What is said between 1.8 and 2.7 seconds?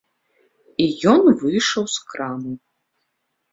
з крамы.